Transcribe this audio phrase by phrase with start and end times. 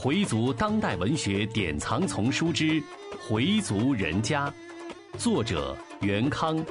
[0.00, 2.66] 回族当代文学典藏丛书之
[3.28, 4.48] 《回族人家》，
[5.18, 6.64] 作者袁康，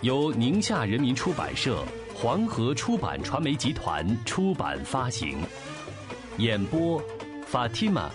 [0.00, 5.36] 由宁夏人民出版社、黄河出版传媒集团出版发行。
[6.38, 6.98] 演播
[7.46, 8.08] ：Fatima。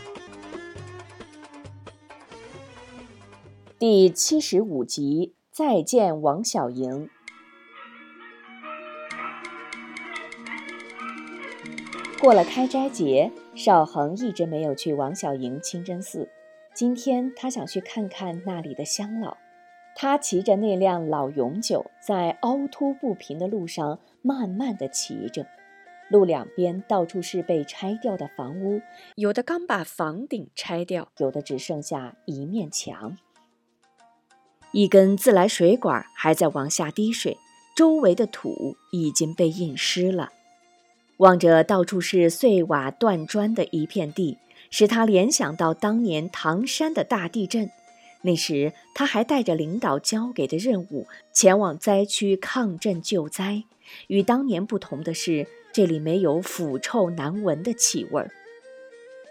[3.77, 7.07] 第七十五集，再见王小莹。
[12.27, 16.27] 过了开斋节，邵恒一直没有去王小莹清真寺。
[16.73, 19.37] 今天他想去看看那里的乡老。
[19.95, 25.47] 他骑着那辆老永久，在凹凸不平的路上慢慢的骑着。
[26.09, 28.81] 路两边到处是被拆掉的房屋，
[29.15, 33.17] 有的刚把房顶拆掉，有的只剩下一面墙。
[34.73, 37.37] 一根自来水管还在往下滴水，
[37.73, 40.33] 周围的土已经被浸湿了。
[41.17, 44.37] 望着到处是碎瓦断砖的一片地，
[44.69, 47.69] 使他联想到当年唐山的大地震。
[48.21, 53.63] 那时他还带着领导交给的任务前往灾区抗震救灾。
[54.07, 58.31] 与当年不同的是，这里没有腐臭难闻的气味儿。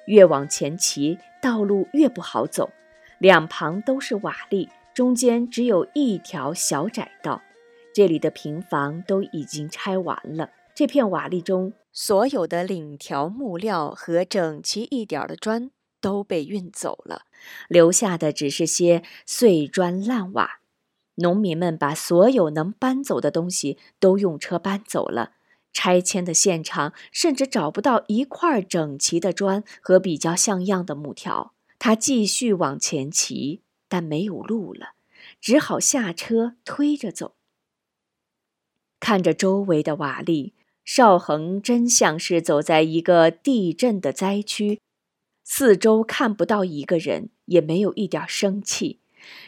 [0.07, 2.71] 越往前骑，道路越不好走，
[3.19, 7.43] 两旁都是瓦砾，中间只有一条小窄道。
[7.93, 10.51] 这里的平房都已经拆完了。
[10.77, 15.71] 这片瓦砾中，所有的领条木料和整齐一点的砖
[16.03, 17.23] 都被运走了，
[17.67, 20.61] 留下的只是些碎砖烂瓦。
[21.15, 25.33] 农民们把所有能搬走的东西都用车搬走了。
[25.73, 31.55] 拆迁的现场甚至找不到一块整齐的砖和比较像样的木条。
[31.79, 34.91] 他继续往前骑，但没有路了，
[35.41, 37.37] 只好下车推着走。
[39.01, 40.53] 看着周围的瓦砾。
[40.87, 44.81] 邵恒真像是走在一个地震的灾区，
[45.43, 49.01] 四周看不到一个人，也没有一点生气，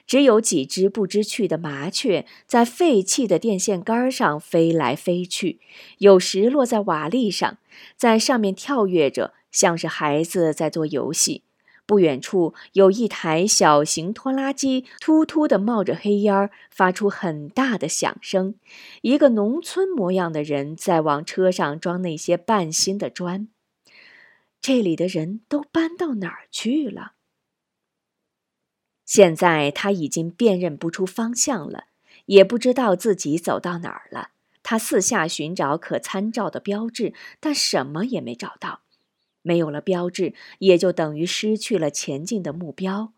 [0.04, 5.60] 只有几只不知去的麻雀在废弃的电线杆上飞来飞去，
[5.98, 7.58] 有时落在瓦砾上，
[7.96, 11.44] 在上面跳跃着，像是孩子在做游戏。
[11.88, 18.56] 不远处有一台小型拖拉机，突突地冒着黑烟儿，发出很大的响声。
[19.00, 23.48] 一个农村模样的人在往车上装那些半新的砖。
[24.60, 27.12] 这里的人都搬到哪儿去了？
[29.06, 31.84] 现在他已经辨认不出方向了，
[32.26, 34.32] 也不知道自己走到哪儿了。
[34.62, 38.82] 他四下寻找可参照的标志，但什么也没找到。
[39.48, 43.14] 没有了标志，也就等于失去了前进的目标。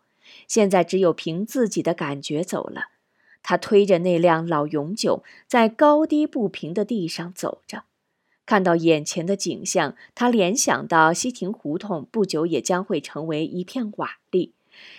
[0.47, 2.85] 现在只有凭自己的感觉走了。
[3.43, 7.83] 他推着那辆老永久，在高低不平的地上走着，
[8.45, 14.51] 看到眼前的景象，他联想到西亭胡同不久也将会成为一片瓦砾，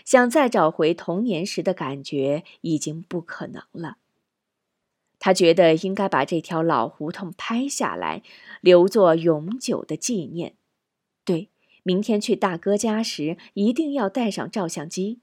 [0.04, 3.97] 想再找回童年时的感觉已经不可能了。
[5.19, 8.22] 他觉得应该把这条老胡同拍下来，
[8.60, 10.56] 留作永久的纪念。
[11.82, 15.20] 明天去大哥家时一定要带上照相机。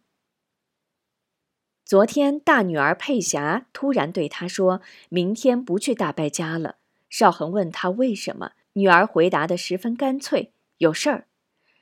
[1.86, 6.76] 昨天大女儿佩霞突然对他说：“明天不去大伯家了。”
[7.10, 11.28] 邵恒问他为什么，女儿回答的十分干脆：“有事儿。”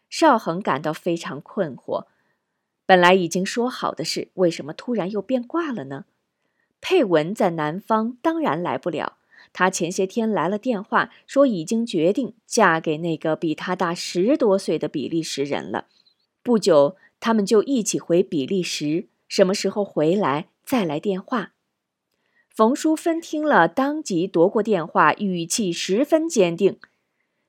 [0.09, 2.05] 邵恒感到非常困惑，
[2.85, 6.05] 本来已经说好的事，为什么突然又变卦了呢？
[6.79, 9.17] 佩文在南方，当然来不了。
[9.57, 15.85] 她前些天来了电话，说已经决定嫁给那个比她大十多岁的比利时人了。
[16.43, 19.07] 不久，他们就一起回比利时。
[19.27, 21.53] 什么时候回来，再来电话。
[22.47, 26.77] 冯淑芬听了，当即夺过电话，语气十分坚定：“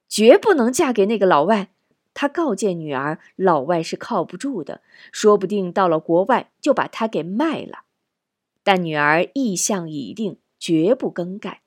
[0.08, 1.68] 绝不能嫁给那个老外。”
[2.14, 4.80] 她告诫女儿：“老外是靠不住的，
[5.12, 7.80] 说不定到了国外就把他给卖了。”
[8.64, 11.60] 但女儿意向已定，绝不更改。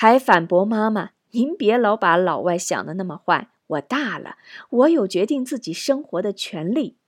[0.00, 4.38] 还反驳妈妈：“您别老把老外想的那么坏，我大了，
[4.70, 6.98] 我有决定自己生活的权利。”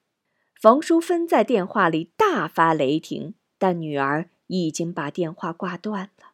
[0.61, 6.33] 冯淑芬在电话里大发雷霆，但女儿已经把电话挂断了。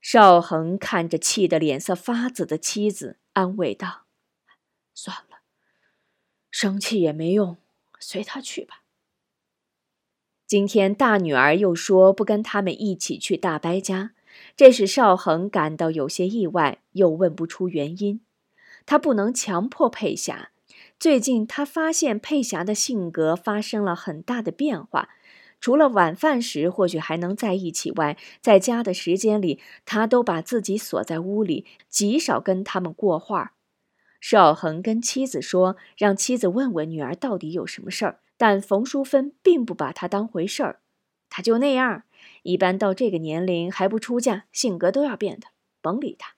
[0.00, 4.06] 邵恒看着气得脸色发紫的妻子，安慰道
[4.92, 5.42] ：“算了，
[6.50, 7.56] 生气也没用，
[8.00, 8.82] 随他去吧。”
[10.44, 14.14] 今天大女儿又说不跟他们一起去大伯家。
[14.56, 18.20] 这使邵恒感到有些意外，又问不出原因。
[18.86, 20.50] 他不能强迫佩霞。
[20.98, 25.10] 最近他发现佩霞的性格发生了很大的变化，
[25.60, 33.54] 除了晚饭时或许还能在一起外，在家的时间里，他都把自己锁在屋里，极少跟他们过话。
[34.20, 38.20] 邵恒跟妻子说，让妻子问问女儿到底有什么事儿。
[38.36, 40.80] 但冯淑芬并不把他当回事儿，
[41.30, 42.04] 他就那样，
[42.42, 45.48] 一般到这个年龄还不出嫁，性格都要变的，
[45.80, 46.34] 甭理他。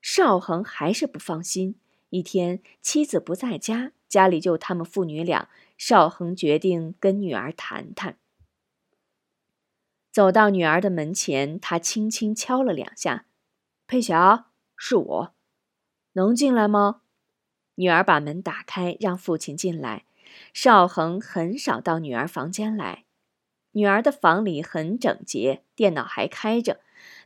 [0.00, 1.76] 邵恒还是不放心。
[2.10, 5.48] 一天，妻子不在家，家里就他们父女俩。
[5.78, 8.18] 邵恒决定跟女儿谈谈。
[10.12, 13.24] 走到女儿的门前，他轻轻敲了两下
[13.88, 15.34] ：“佩晓，是我，
[16.12, 17.00] 能进来吗？”
[17.76, 20.04] 女儿把门打开，让父亲进来。
[20.52, 23.04] 邵恒很少到女儿房间来。
[23.72, 26.80] 女儿的房里很整洁，电脑还开着，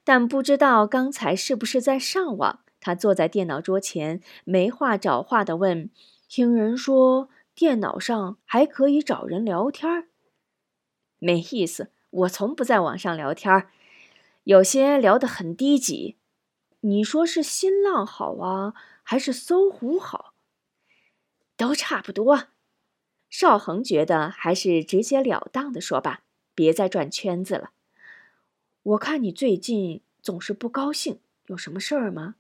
[0.05, 2.61] 但不知道刚才是不是在上网。
[2.79, 5.91] 他坐在电脑桌前，没话找话的问
[6.29, 10.09] ：“听人说电脑上还可以找人聊天？
[11.19, 13.67] 没意思，我从不在网上聊天，
[14.45, 16.17] 有些聊得很低级。
[16.81, 20.35] 你说是新浪好啊，还是搜狐好？
[21.57, 22.45] 都差不多。”
[23.29, 26.21] 邵恒觉得还是直截了当的说吧，
[26.57, 27.71] 别再转圈子了。
[28.83, 32.35] 我看你最近总是不高兴，有什么事儿吗？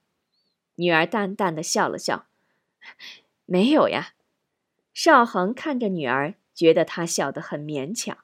[0.77, 2.27] 女儿淡淡的笑了笑，
[3.45, 4.15] 没有呀。
[4.93, 8.19] 邵恒看着女儿，觉得她笑得很勉强。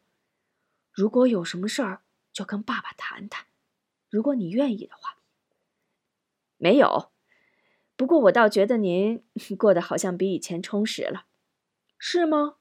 [0.91, 2.01] 如果有什么事儿，
[2.33, 3.47] 就跟爸爸谈谈，
[4.09, 5.19] 如果你愿意的话。
[6.57, 7.11] 没有，
[7.97, 9.25] 不过我倒觉得您
[9.59, 11.27] 过得好像比以前充实了。
[11.99, 12.57] 是吗？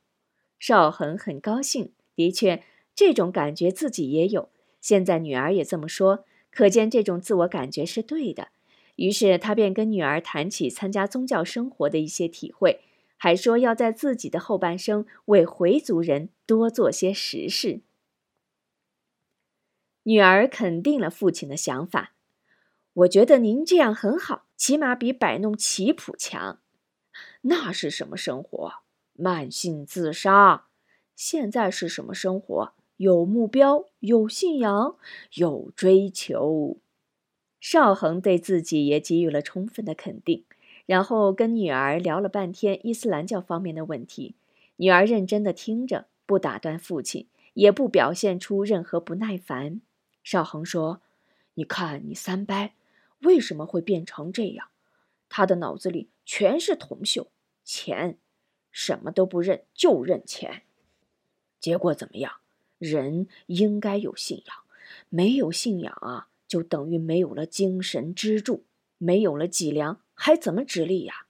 [0.60, 2.64] 邵恒很高兴，的确，
[3.02, 4.52] 这种感觉自己也有。
[4.80, 8.50] 现在女儿也这么说，可见这种自我感觉是对的。
[8.98, 12.82] 于是他便跟女儿谈起参加宗教生活的一些体会，
[13.18, 17.82] 还说要在自己的后半生为回族人多做些实事。
[20.04, 22.14] 女儿肯定了父亲的想法，
[22.94, 26.60] 我觉得您这样很好，起码比摆弄棋谱强。
[27.42, 28.74] 那是什么生活？
[29.14, 30.68] 慢性自杀，
[31.16, 32.74] 现在是什么生活？
[33.02, 34.96] 有目标，有信仰，
[35.34, 36.78] 有追求。
[37.60, 40.46] 邵恒对自己也给予了充分的肯定，
[40.86, 44.36] 然后跟女儿聊了半天伊斯兰教方面的问题。
[44.76, 47.26] 女儿认真的听着，不打断父亲，
[47.56, 49.82] 也不表现出任何不耐烦。
[50.24, 51.02] 邵恒说
[51.56, 52.70] ：“你看你三伯
[53.22, 54.68] 为什么会变成这样？
[55.28, 57.30] 他的脑子里全是铜锈，
[57.64, 58.20] 钱。”
[58.70, 60.62] 什么都不认，就认钱，
[61.60, 62.41] 结果怎么样？
[62.82, 64.56] 人应该有信仰，
[65.10, 68.66] 没有信仰啊，就等于没有了精神支柱，
[68.98, 71.28] 没有了脊梁，还怎么直立呀？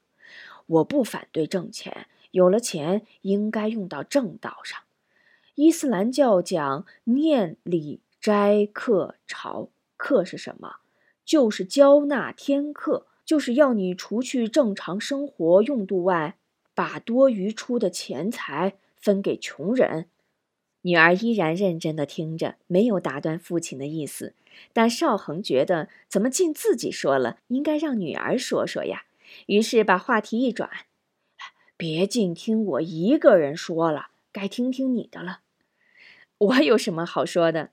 [0.66, 4.80] 我不反对挣钱，有了钱应该用到正道上。
[5.56, 9.68] 伊斯兰教讲念、礼、斋、课、朝，
[9.98, 10.78] 课是什么？
[11.26, 16.38] 就是交纳天课，就是要你除去正常生活用度外。
[16.74, 20.08] 把多余出的钱财分给穷人。
[20.82, 24.34] 女儿依然认真的听着，没有打断父亲的意思。
[24.74, 29.06] 但邵恒觉得，怎么尽自己说了，应该让女儿说说呀。
[29.46, 30.70] 于是把话题一转
[31.78, 35.42] ：“别净听我一个人说了，该听听你的了。
[36.38, 37.72] 我有什么好说的？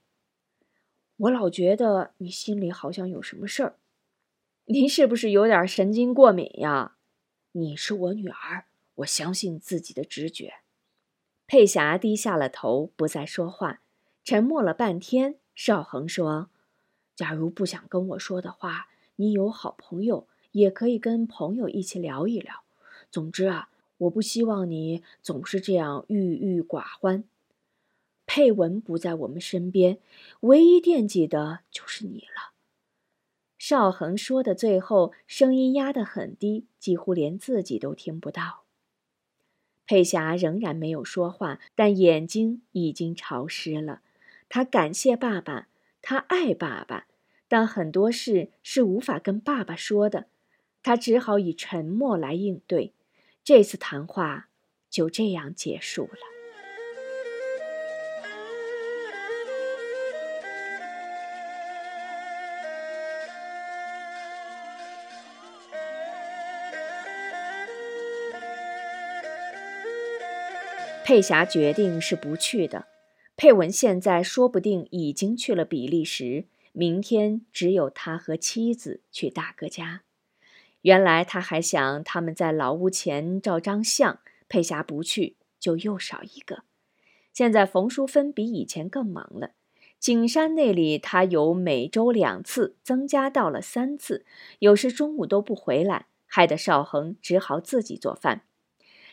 [1.16, 3.76] 我老觉得你心里好像有什么事儿。
[4.66, 6.96] 您是不是有点神经过敏呀？
[7.52, 8.66] 你是我女儿。”
[8.99, 10.54] 我相信自己的直觉。
[11.49, 13.81] 佩霞低下了头，不再说话。
[14.23, 16.50] 沉默了半天，邵恒说
[17.17, 22.64] ：“假如不想跟我说的话，你有好朋友，也可以跟朋友一起聊一聊。
[23.11, 27.25] 总之啊，我不希望你总是这样郁郁寡欢。
[28.26, 29.97] 佩文不在我们身边，
[30.40, 32.52] 唯一惦记的就是你了。”
[33.57, 38.64] 邵恒说的最后，声音压得很低，几乎连自己都听不到。
[39.88, 44.02] 佩霞仍然没有说话，但眼睛已经潮湿了。
[44.50, 45.68] 她感谢爸爸，
[46.02, 47.07] 她爱爸爸，
[47.49, 50.26] 但很多事是无法跟爸爸说的，
[50.83, 52.92] 她只好以沉默来应对。
[53.42, 54.50] 这次谈话
[54.90, 56.38] 就这样结束了。
[71.08, 72.84] 佩霞决定是不去的。
[73.34, 80.02] 佩文现在说不定已经去了比利时，明天只有他和妻子去大哥家。
[80.82, 86.64] 原来他还想他们在老屋前照张相，佩霞不去就又少一个。
[87.32, 89.52] 现在冯淑芬比以前更忙了，
[89.98, 94.26] 景山那里他由每周两次增加到了三次，
[94.58, 96.08] 有时中午都不回来。
[96.26, 98.42] 害得邵恒只好自己做饭。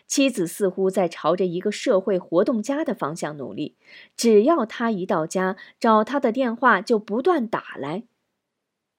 [0.07, 3.75] 妻子似乎在朝着一个社会活动家的方向努力，
[4.15, 8.03] 只要他一到家，找他的电话就不断打来。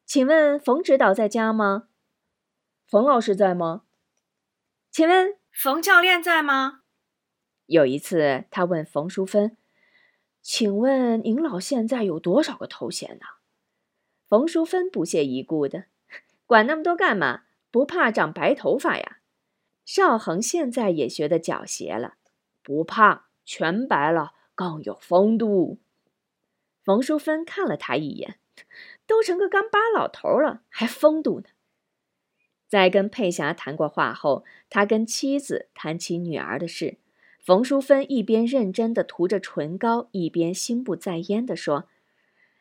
[0.04, 1.88] 请问冯指导在家吗？
[2.86, 3.82] 冯老师在吗？
[4.90, 6.80] 请问冯教练在吗？
[7.66, 9.56] 有一次，他问冯淑芬
[10.42, 13.26] ：“请问您老现在有多少个头衔呢？”
[14.28, 15.86] 冯淑芬不屑一顾的
[16.46, 17.42] ：“管那么多干嘛？
[17.70, 19.18] 不怕长白头发呀？”
[19.86, 22.16] 邵恒现在也学得狡黠了，
[22.62, 25.78] 不怕，全白了更有风度。
[26.84, 28.40] 冯淑芬看了他一眼，
[29.06, 31.46] 都成个干巴老头了，还风度呢。
[32.66, 36.98] 在跟佩霞谈过话后，他跟妻子谈起女儿的事。
[37.40, 41.88] 冯淑芬一边认真地涂着唇膏，一边心不在焉地说：“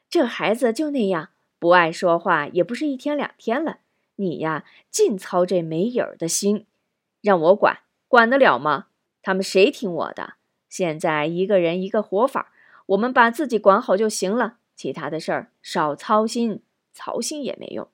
[0.08, 3.80] 这孩子就那样，不爱说话，也不是一天两天了。
[4.18, 6.68] 你呀，尽操这没影儿的心。”
[7.26, 8.90] 让我管，管得了吗？
[9.24, 10.36] 他们谁听我的？
[10.70, 12.54] 现在一个人一个活法，
[12.86, 16.62] 我们把自己管好就行了，其他的事儿少操心，
[16.94, 17.90] 操心也没用。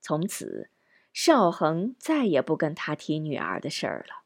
[0.00, 0.70] 从此，
[1.12, 4.22] 邵恒再也不跟他提女儿的事儿了。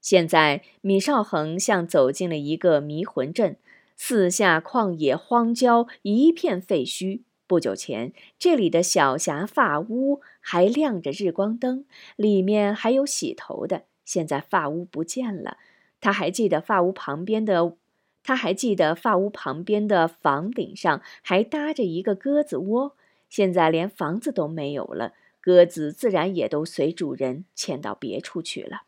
[0.00, 3.58] 现在，米少恒像走进了一个迷魂阵，
[3.94, 7.24] 四下旷野荒郊，一片废墟。
[7.46, 11.84] 不久前，这里的小霞发屋还亮着日光灯，
[12.16, 13.82] 里面还有洗头的。
[14.06, 15.58] 现在发屋不见了，
[16.00, 17.76] 他还记得发屋旁边的，
[18.24, 22.96] 他还记得发屋旁边的房顶上还搭着一个鸽子窝。
[23.28, 25.12] 现在连房子都没有了，
[25.42, 28.84] 鸽子自然也都随主人迁到别处去了。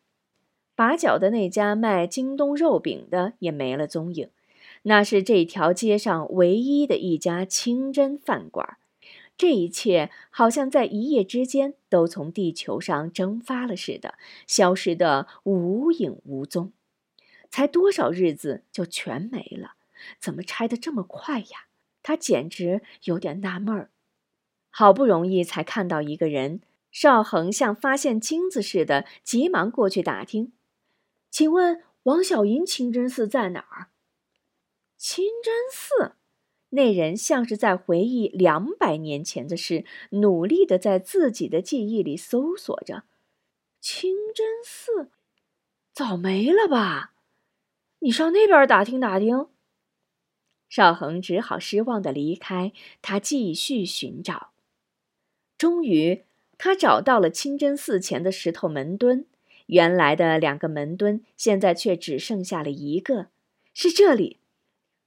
[0.75, 4.31] 把角的那家卖京东肉饼的也没了踪影。
[4.85, 8.79] 那是这条街上唯一的一家清真饭馆，
[9.41, 16.75] 这一切好像在一夜之间都从地球上蒸发了似的，消失得无影无踪。
[17.49, 19.77] 才多少日子就全没了？
[20.21, 21.69] 怎么拆得这么快呀？
[22.03, 23.91] 他简直有点纳闷儿。
[24.69, 30.53] 好不容易才看到一个人，邵恒像发现金子似的，急忙过去打听
[31.33, 33.89] ：“请问王小银清真寺在哪儿？”
[34.99, 36.17] 清真寺，
[36.71, 43.05] 那人像是在回忆两百年前的事，努力的在自己的记忆里搜索着。
[43.81, 45.11] 清真寺，
[45.93, 47.12] 早没了吧？
[48.00, 49.47] 你上那边打听打听。
[50.69, 52.73] 邵恒只好失望的离开，
[53.03, 54.50] 他继续寻找。
[55.59, 56.23] 终于，
[56.57, 59.27] 他找到了清真寺前的石头门墩，
[59.67, 63.27] 原来的两个门墩，现在却只剩下了一个，
[63.75, 64.39] 是这里。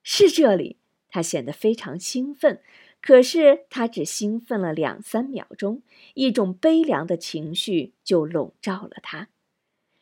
[0.03, 0.75] 是这里，
[1.13, 2.59] 他显得非常兴奋。
[2.99, 5.83] 可是他只兴奋了两三秒钟，
[6.15, 9.27] 一种悲凉的情绪就笼罩了他。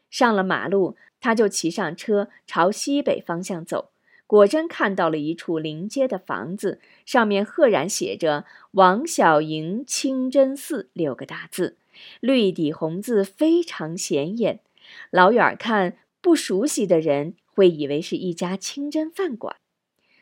[0.10, 3.90] 上了马路，他就骑上车朝西北方向走。
[4.28, 11.78] 果真看到了一处临街的房子，上面赫然写着“王小莹清真寺”六个大字，
[12.22, 14.62] 绿底红字非常显眼。
[15.10, 19.58] 老远看，不熟悉的人会以为是一家清真饭馆。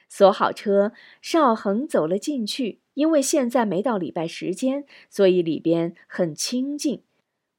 [0.09, 2.79] 锁好车，邵恒走了进去。
[2.95, 7.03] 因为现在没到礼拜时间，所以里边很清静。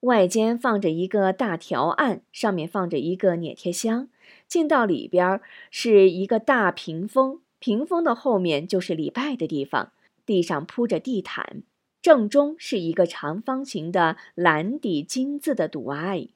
[0.01, 4.09] 外间放着一个大条案，上面放着一个捻贴箱。
[4.47, 5.41] 进到里边
[5.71, 9.93] 是一个大屏风，屏风的后面就是礼拜的地方。
[10.27, 11.63] 地上铺着地毯，
[12.03, 16.27] 正中是一个长方形的蓝底金字的赌案。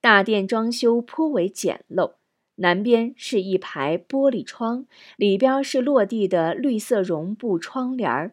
[0.00, 2.14] 大殿装修颇为简陋。
[2.56, 4.86] 南边是一排玻璃窗，
[5.16, 8.32] 里边是落地的绿色绒布窗帘儿。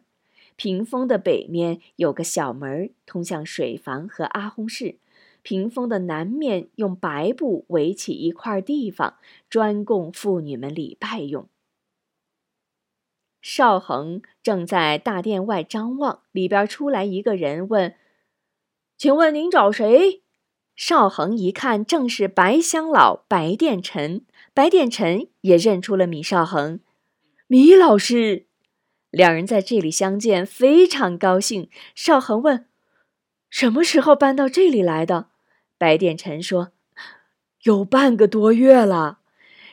[0.56, 4.96] 屏风的北面有个小门，通向水房和阿訇室。
[5.42, 9.16] 屏风的南面用白布围起一块地方，
[9.50, 11.48] 专供妇女们礼拜用。
[13.42, 17.94] 邵恒正在大殿外张望，里边出来一个人问
[18.96, 20.22] ：“请问您找谁？”
[20.76, 24.24] 邵恒一看，正是白香老白殿臣。
[24.52, 26.80] 白殿臣也认出了米少恒，
[27.46, 28.46] 米老师。
[29.10, 31.70] 两人在这里相见，非常高兴。
[31.94, 32.66] 少恒问
[33.48, 35.28] ：“什么时候搬到这里来的？”
[35.78, 36.72] 白殿臣说
[37.62, 39.20] ：“有半个多月了。”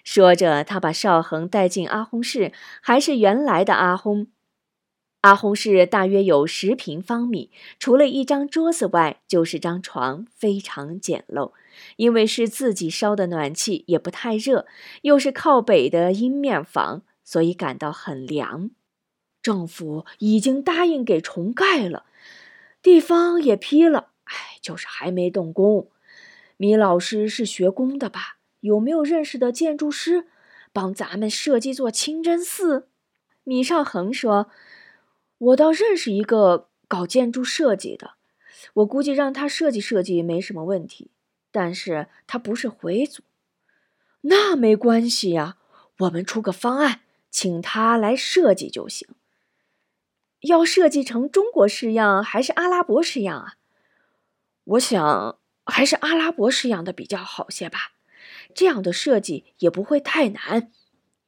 [0.04, 4.28] 说着，他把少恒带进阿訇室，还是原来的阿訇。
[5.22, 11.52] 阿訇室大约有十平方米，除了一张桌子外，就是张床，非常简陋。
[11.96, 14.66] 因为是自己烧的暖气，也不太热，
[15.04, 18.72] 又是靠北的阴面房，所以感到很凉。
[19.42, 22.06] 政府已经答应给重盖了，
[22.82, 25.90] 地方也批了，哎，就是还没动工。
[26.58, 28.38] 米老师是学工的吧？
[28.60, 30.28] 有没有认识的建筑师，
[30.74, 32.88] 帮咱们设计座清真寺？
[33.44, 34.52] 米少恒说
[35.42, 38.12] ：“我倒认识一个搞建筑设计的，
[38.76, 41.10] 我估计让他设计设计没什么问题。
[41.54, 43.24] 但是他不是回族，
[44.22, 45.58] 那没关系呀，
[45.98, 49.08] 我们出个方案，请他来设计就行。
[50.42, 53.56] 要设计成中国式样还是阿拉伯式样啊？
[54.64, 57.92] 我想还是阿拉伯式样的比较好些吧，
[58.54, 60.72] 这样的设计也不会太难。”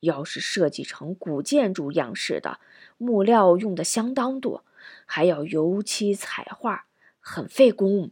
[0.03, 2.59] 要是设计成古建筑样式的，
[2.97, 4.63] 木料用的相当多，
[5.05, 6.85] 还要油漆彩画，
[7.19, 8.11] 很费工。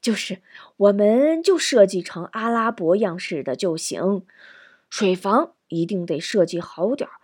[0.00, 0.40] 就是，
[0.78, 4.24] 我们就设计成阿拉伯样式的就行。
[4.88, 7.20] 水房一定得设计好点儿，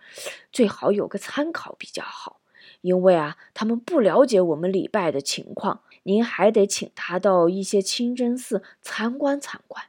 [0.51, 2.39] 最好有个参考比较好。
[2.81, 9.85] 因为啊，他们不了解我们礼拜的情况，您还得请他到一些清真寺参观参观。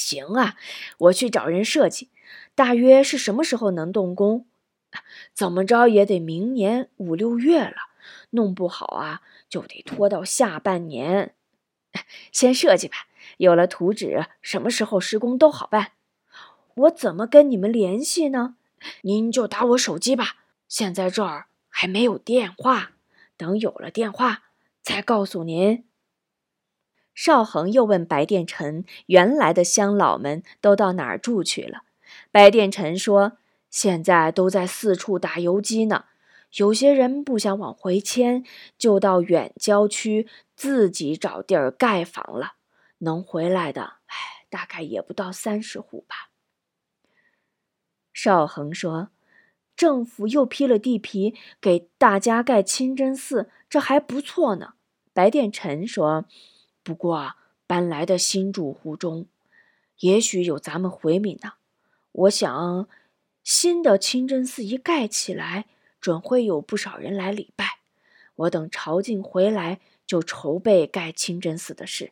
[0.00, 0.56] 行啊，
[0.98, 2.08] 我去找人设计。
[2.54, 4.46] 大约是什么时候能动工？
[5.34, 7.76] 怎么着也得明年五六月了，
[8.30, 11.34] 弄不好啊就得拖到下半年。
[12.32, 15.92] 先设计吧，有了图纸，什么时候施工都好办。
[16.74, 18.56] 我怎么跟你们联系呢？
[19.02, 20.36] 您就打我手机吧。
[20.66, 22.92] 现在这儿还没有电话，
[23.36, 24.44] 等有了电话
[24.82, 25.84] 再告诉您。
[27.22, 31.82] 邵恒又问白殿臣：“原来的乡老们都到哪儿住去了？”
[32.32, 33.32] 白殿臣说
[33.68, 36.06] ：“现在都在四处打游击呢。
[36.54, 38.42] 有些人不想往回迁，
[38.78, 42.54] 就到远郊区自己找地儿盖房了。
[43.00, 44.16] 能回来的，哎，
[44.48, 46.30] 大概也不到三十户吧。”
[48.14, 49.10] 邵恒说
[49.76, 54.72] ：“政府又批了地皮给大家盖清真寺，这还不错呢。”
[55.12, 56.24] 白殿臣说。
[56.90, 57.34] 不过，
[57.68, 59.26] 搬来的新住户中，
[60.00, 61.52] 也许有咱们回民呢。
[62.10, 62.88] 我想，
[63.44, 65.66] 新的清真寺一盖起来，
[66.00, 67.78] 准会有不少人来礼拜。
[68.34, 72.10] 我等朝觐回来，就筹备盖清真寺的事。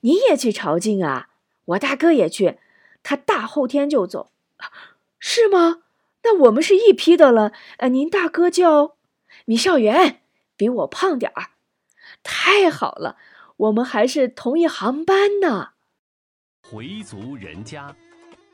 [0.00, 1.28] 你也去朝觐啊？
[1.66, 2.58] 我大哥也去，
[3.04, 4.32] 他大后天就走。
[5.20, 5.84] 是吗？
[6.24, 7.52] 那我们是一批的了。
[7.76, 8.96] 呃，您大哥叫
[9.44, 10.22] 米少元，
[10.56, 11.50] 比我胖点儿。
[12.24, 13.16] 太好了。
[13.60, 15.72] 我们还是同一航班呢。
[16.62, 17.94] 回族人家，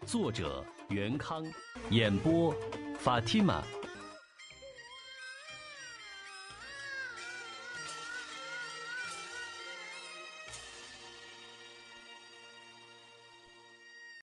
[0.04, 1.46] 作者袁康，
[1.90, 2.52] 演播
[2.98, 3.62] 法蒂玛。